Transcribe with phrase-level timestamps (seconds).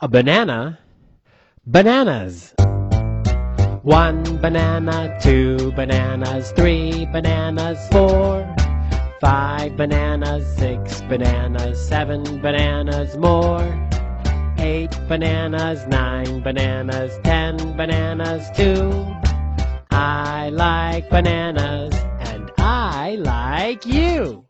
[0.00, 0.78] A banana.
[1.66, 2.54] Bananas.
[3.82, 8.46] One banana, two bananas, three bananas, four.
[9.20, 13.66] Five bananas, six bananas, seven bananas more.
[14.58, 19.04] Eight bananas, nine bananas, ten bananas two.
[19.90, 24.47] I like bananas and I like you.